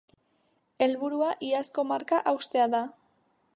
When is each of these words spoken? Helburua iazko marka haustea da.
Helburua 0.85 1.29
iazko 1.49 1.87
marka 1.91 2.25
haustea 2.33 2.67
da. 2.77 2.83